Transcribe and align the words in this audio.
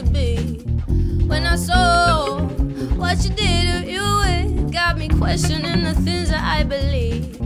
to 0.00 0.10
be. 0.10 0.36
When 1.26 1.44
I 1.46 1.56
saw 1.56 2.40
what 2.96 3.22
you 3.24 3.30
did, 3.30 3.84
to 3.84 3.90
you 3.90 4.22
it 4.24 4.72
got 4.72 4.98
me 4.98 5.08
questioning 5.08 5.84
the 5.84 5.94
things 5.94 6.30
that 6.30 6.42
I 6.42 6.64
believe. 6.64 7.36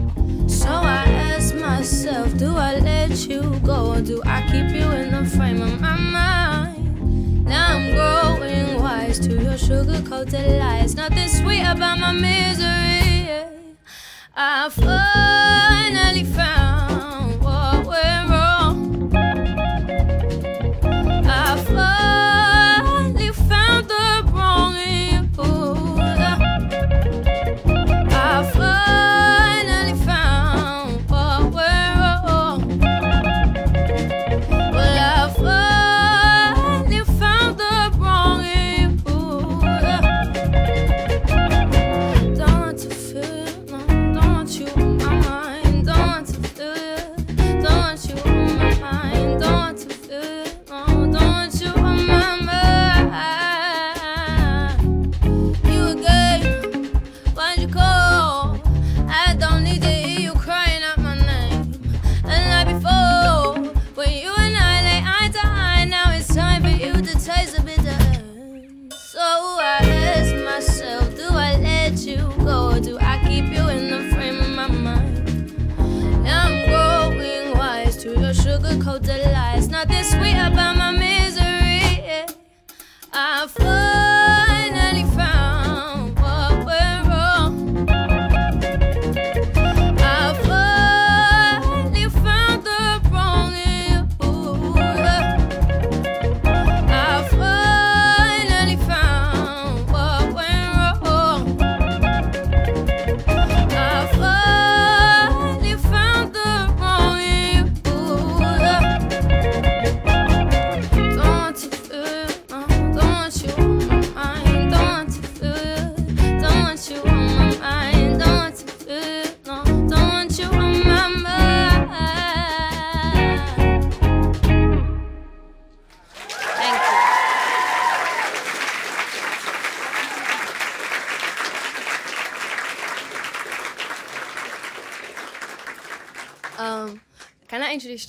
So 0.47 0.69
I 0.69 1.05
asked 1.33 1.55
myself, 1.55 2.37
do 2.37 2.55
I 2.55 2.79
let 2.79 3.27
you 3.27 3.41
go 3.63 3.93
or 3.93 4.01
do 4.01 4.21
I 4.25 4.41
keep 4.43 4.69
you 4.69 4.89
in 4.91 5.11
the 5.11 5.29
frame 5.29 5.61
of 5.61 5.79
my 5.81 5.97
mind? 5.97 7.45
Now 7.45 7.75
I'm 7.75 7.91
growing 7.91 8.81
wise 8.81 9.19
to 9.19 9.41
your 9.41 9.57
sugar 9.57 10.01
coated 10.07 10.59
lies. 10.59 10.95
Nothing 10.95 11.27
sweet 11.27 11.63
about 11.63 11.99
my 11.99 12.11
misery. 12.11 13.29
I 14.35 14.69
finally 14.69 16.23
found 16.23 16.84
sweet 80.05 80.37
about 80.37 80.74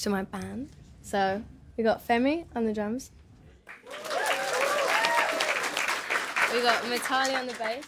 to 0.07 0.11
my 0.11 0.23
band? 0.23 0.69
So 1.03 1.43
we 1.77 1.83
got 1.83 2.07
Femi 2.07 2.45
on 2.55 2.65
the 2.65 2.73
drums. 2.73 3.11
We 6.53 6.63
got 6.63 6.81
Mitali 6.85 7.35
on 7.37 7.49
the 7.49 7.55
bass. 7.55 7.85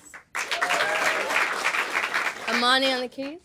Amani 2.49 2.93
on 2.93 3.03
the 3.03 3.09
keys. 3.09 3.39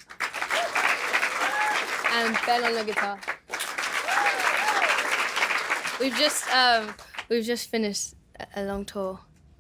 And 2.16 2.36
Ben 2.48 2.64
on 2.66 2.74
the 2.74 2.84
guitar. 2.84 3.20
We've 6.00 6.16
just 6.16 6.50
um, 6.52 6.96
we've 7.30 7.46
just 7.46 7.70
finished 7.70 8.16
a- 8.56 8.64
long 8.64 8.86
tour, 8.86 9.20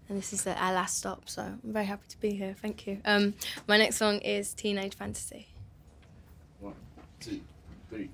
and 0.09 0.17
this 0.17 0.33
is 0.33 0.47
our 0.47 0.73
last 0.73 0.97
stop. 0.97 1.29
So 1.29 1.43
I'm 1.43 1.59
very 1.63 1.85
happy 1.85 2.07
to 2.09 2.19
be 2.19 2.31
here. 2.31 2.55
Thank 2.59 2.87
you. 2.87 2.99
Um, 3.05 3.35
my 3.67 3.77
next 3.77 3.97
song 3.97 4.17
is 4.19 4.55
Teenage 4.55 4.95
Fantasy. 4.95 5.49
One, 6.59 6.73
two, 7.19 7.41
three. 7.91 8.09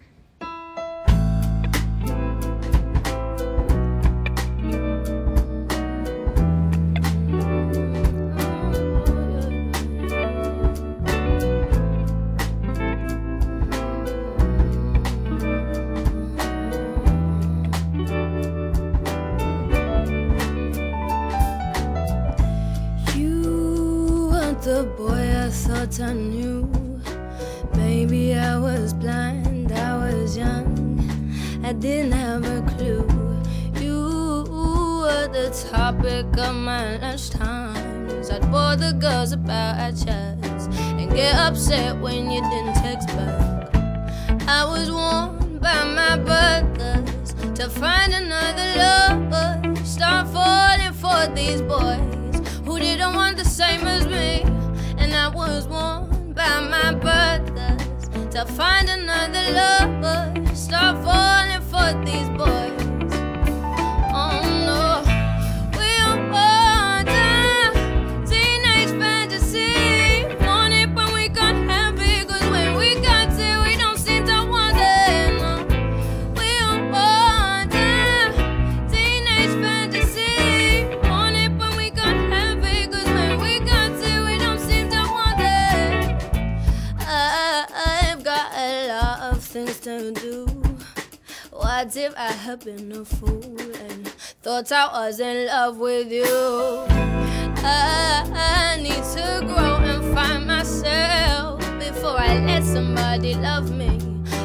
The 24.69 24.83
boy 24.83 25.25
I 25.45 25.49
thought 25.49 25.99
I 25.99 26.13
knew. 26.13 26.69
Maybe 27.75 28.35
I 28.35 28.55
was 28.55 28.93
blind, 28.93 29.71
I 29.71 29.97
was 29.97 30.37
young, 30.37 30.69
I 31.63 31.73
didn't 31.73 32.11
have 32.11 32.43
a 32.45 32.61
clue. 32.71 33.03
You 33.83 33.99
were 35.01 35.27
the 35.37 35.49
topic 35.71 36.27
of 36.37 36.53
my 36.53 36.99
lunchtimes. 37.01 38.31
I'd 38.31 38.45
bore 38.51 38.75
the 38.75 38.93
girls 38.93 39.31
about 39.31 39.79
our 39.79 39.91
chats 39.91 40.67
and 40.99 41.09
get 41.15 41.33
upset 41.33 41.99
when 41.99 42.29
you 42.29 42.41
didn't 42.51 42.75
text 42.75 43.07
back. 43.07 43.75
I 44.47 44.65
was 44.65 44.91
warned 44.91 45.61
by 45.61 45.83
my 45.99 46.15
brothers 46.27 47.33
to 47.57 47.67
find 47.69 48.13
another 48.13 48.67
lover. 48.83 49.75
Start 49.83 50.27
falling 50.27 50.93
for 50.93 51.21
these 51.33 51.63
boys 51.63 52.05
who 52.65 52.77
didn't 52.77 53.15
want 53.15 53.35
the 53.35 53.45
same 53.45 53.87
as 53.87 54.05
me. 54.05 54.58
I 55.19 55.27
was 55.27 55.67
warned 55.67 56.33
by 56.33 56.61
my 56.61 56.93
brothers 56.93 58.07
to 58.33 58.45
find 58.45 58.87
another 58.87 59.51
lover. 59.51 60.55
Start 60.55 61.03
falling 61.03 61.61
for 61.61 62.05
these 62.05 62.29
boys. 62.29 62.78
What 91.69 91.95
if 91.95 92.17
I 92.17 92.31
had 92.31 92.65
been 92.65 92.91
a 92.93 93.05
fool 93.05 93.59
and 93.59 94.07
thought 94.41 94.71
I 94.71 94.87
was 95.05 95.19
in 95.19 95.45
love 95.45 95.77
with 95.77 96.11
you? 96.11 96.25
I, 97.63 98.79
need 98.81 99.03
to 99.13 99.45
grow 99.45 99.75
and 99.77 100.03
find 100.15 100.47
myself 100.47 101.59
before 101.77 102.19
I 102.19 102.39
let 102.39 102.63
somebody 102.63 103.35
love 103.35 103.69
me. 103.71 103.99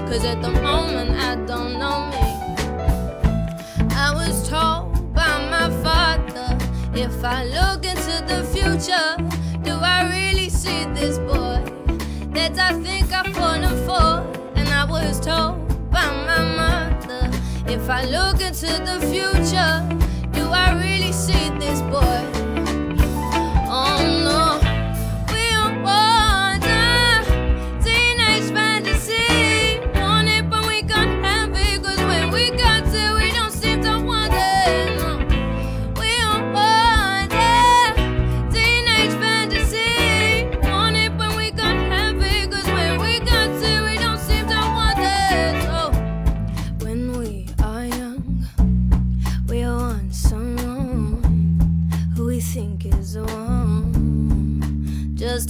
Cause 0.07 0.23
at 0.27 0.43
the 0.43 0.51
moment 0.51 1.13
I 1.13 1.37
don't 1.47 1.79
know 1.79 2.05
me. 2.13 2.29
I 3.95 4.13
was 4.15 4.47
told 4.47 5.15
by 5.15 5.49
my 5.49 5.71
father 5.83 6.59
if 6.93 7.25
I 7.25 7.45
look 7.47 7.87
into 7.87 8.17
the 8.29 8.45
future, 8.53 9.17
do 9.63 9.73
I 9.73 10.11
really 10.15 10.51
see 10.51 10.85
this 10.93 11.17
boy 11.21 11.65
that 12.35 12.59
I 12.59 12.75
think 12.83 13.11
I've 13.15 13.35
fallen 13.35 13.75
for? 13.87 14.31
And 14.57 14.69
I 14.69 14.85
was 14.85 15.19
told 15.21 15.64
I 17.97 18.07
look 18.07 18.41
into 18.41 18.67
the 18.67 18.99
future, 19.07 19.73
do 20.33 20.45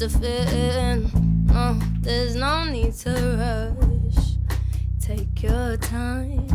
to 0.09 0.19
fit 0.19 0.53
in. 0.53 1.11
No, 1.47 1.79
there's 2.01 2.35
no 2.37 2.65
need 2.65 2.93
to 3.05 3.11
rush. 3.41 4.37
Take 5.01 5.43
your 5.43 5.79
time. 5.79 6.47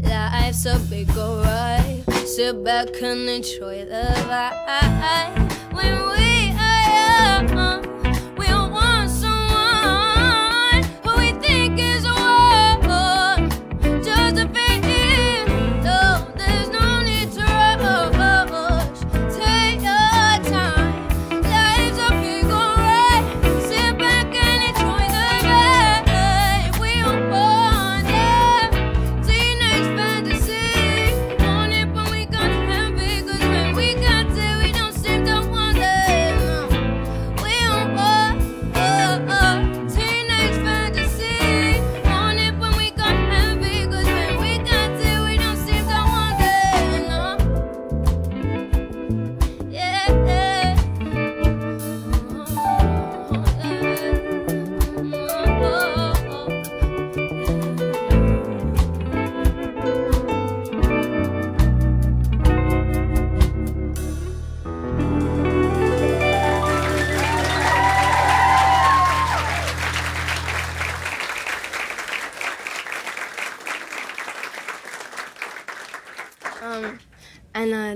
Life's 0.00 0.66
a 0.66 0.78
big 0.90 1.08
ride. 1.16 2.04
Sit 2.26 2.62
back 2.62 2.88
and 3.02 3.28
enjoy 3.30 3.86
the 3.86 4.04
vibe. 4.28 5.52
When 5.72 5.94
we 6.10 6.31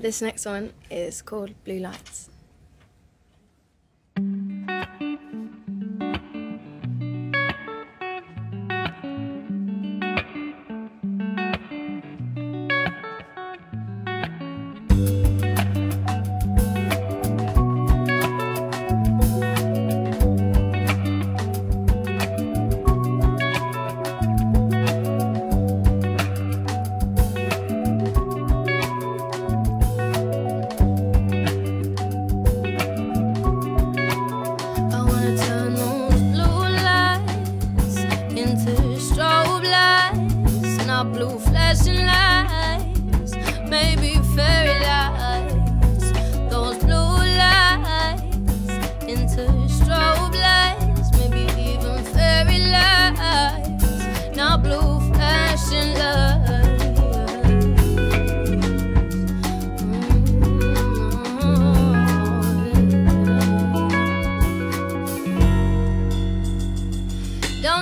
this 0.06 0.23
next 0.23 0.47
one 0.47 0.73
is 0.88 1.20
called 1.20 1.50
Blue 1.64 1.81
Lights. 1.81 2.31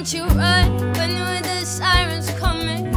don't 0.04 0.12
you 0.12 0.26
run 0.36 0.92
when 0.98 1.10
you 1.12 1.24
hear 1.24 1.40
the 1.40 1.64
sirens 1.64 2.30
coming? 2.32 2.92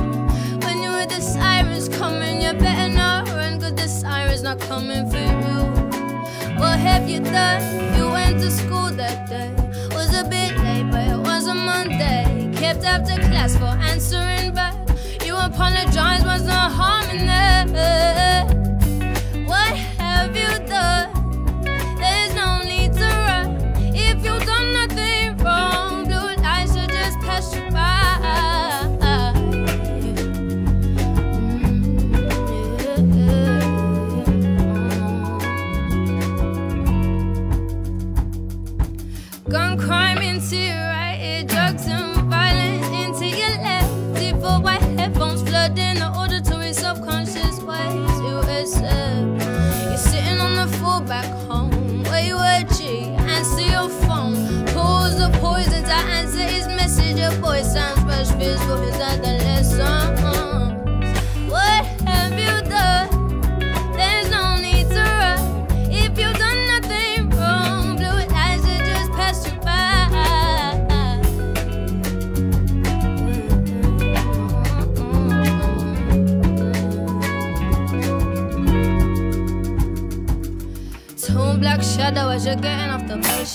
When 0.60 0.84
you 0.84 0.92
hear 0.92 1.06
the 1.06 1.22
sirens 1.22 1.88
coming, 1.88 2.42
you 2.42 2.52
better 2.52 2.94
not 2.94 3.30
run, 3.30 3.62
cause 3.62 3.76
the 3.76 3.88
sirens 3.88 4.44
not 4.44 4.60
coming 4.60 5.10
for 5.10 5.18
you. 5.18 6.58
What 6.60 6.78
have 6.80 7.08
you 7.08 7.22
done? 7.22 7.96
You 7.96 8.10
went 8.10 8.42
to 8.42 8.52
school 8.52 8.90
that 8.92 9.30
day. 9.30 9.54
Was 9.96 10.14
a 10.20 10.26
bit 10.26 10.58
late, 10.58 10.92
but 10.92 11.08
it 11.08 11.18
was 11.18 11.48
a 11.48 11.56
Monday. 11.56 12.52
Kept 12.58 12.84
after 12.84 13.16
class 13.22 13.56
for 13.56 13.72
answering. 13.90 14.27
Gun 39.50 39.78
crime 39.78 40.18
into 40.18 40.58
your 40.58 40.76
right 40.76 41.18
ear, 41.22 41.44
drugs 41.46 41.88
and 41.88 42.30
violence 42.30 42.86
into 42.88 43.28
your 43.28 43.56
left. 43.64 44.16
Default 44.16 44.62
white 44.62 44.82
headphones 44.82 45.42
flooding 45.42 45.96
the 45.96 46.08
auditory 46.08 46.74
subconscious 46.74 47.62
ways. 47.62 47.94
you 48.20 48.40
accept. 48.40 49.42
You're 49.88 49.98
sitting 49.98 50.42
on 50.42 50.56
the 50.58 50.78
floor 50.78 51.00
back 51.00 51.28
home, 51.48 52.04
where 52.04 52.26
you 52.26 52.36
were 52.36 52.64
G. 52.78 53.04
Answer 53.36 53.62
your 53.62 53.88
phone, 53.88 54.66
pulls 54.74 55.18
the 55.18 55.30
poison 55.40 55.82
to 55.82 55.94
answer 55.94 56.44
his 56.44 56.68
message. 56.68 57.18
Your 57.18 57.32
voice 57.40 57.72
sounds 57.72 58.04
fresh, 58.04 58.30
feels 58.32 58.60
what 58.68 58.84
is 58.84 58.98
that? 58.98 59.17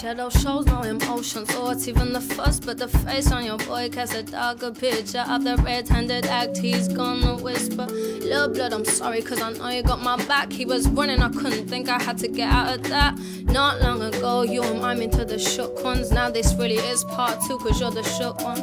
Shadow 0.02 0.28
shows 0.30 0.66
no 0.66 0.82
emotion 0.82 1.44
thoughts, 1.46 1.86
even 1.86 2.12
the 2.12 2.20
fuss. 2.20 2.58
But 2.58 2.78
the 2.78 2.88
face 2.88 3.30
on 3.30 3.44
your 3.44 3.58
boy 3.58 3.88
casts 3.90 4.14
a 4.14 4.22
darker 4.22 4.72
picture 4.72 5.24
of 5.28 5.44
the 5.44 5.56
red 5.58 5.88
handed 5.88 6.26
act. 6.26 6.56
He's 6.56 6.88
gonna 6.88 7.36
whisper, 7.36 7.86
Little 7.86 8.48
blood, 8.48 8.72
I'm 8.72 8.84
sorry, 8.84 9.22
cause 9.22 9.40
I 9.40 9.52
know 9.52 9.68
you 9.68 9.82
got 9.82 10.02
my 10.02 10.16
back. 10.24 10.52
He 10.52 10.64
was 10.64 10.88
running, 10.88 11.20
I 11.22 11.28
couldn't 11.28 11.68
think 11.68 11.88
I 11.88 12.02
had 12.02 12.18
to 12.18 12.28
get 12.28 12.50
out 12.50 12.76
of 12.76 12.82
that. 12.88 13.18
Not 13.44 13.80
long 13.80 14.02
ago, 14.02 14.42
you 14.42 14.62
remind 14.62 14.98
me 14.98 15.04
into 15.04 15.24
the 15.24 15.38
shook 15.38 15.84
ones. 15.84 16.10
Now 16.10 16.30
this 16.30 16.54
really 16.54 16.76
is 16.76 17.04
part 17.04 17.38
two, 17.46 17.58
cause 17.58 17.80
you're 17.80 17.90
the 17.90 18.02
shook 18.02 18.42
one. 18.42 18.58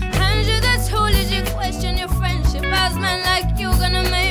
Hand 0.00 0.46
you 0.46 0.60
the 0.60 0.88
tool 0.88 1.06
as 1.06 1.32
you 1.32 1.42
question 1.54 1.98
your 1.98 2.08
friendship. 2.08 2.62
As 2.64 2.94
men 2.96 3.20
like 3.24 3.58
you, 3.58 3.70
gonna 3.80 4.08
make. 4.10 4.27